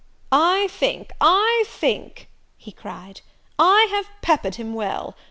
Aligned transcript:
"I 0.31 0.65
think, 0.71 1.11
I 1.21 1.63
think," 1.67 2.27
he 2.57 2.71
cried, 2.71 3.21
"I 3.59 3.87
have 3.91 4.07
peppered 4.23 4.55
him 4.55 4.73
well! 4.73 5.15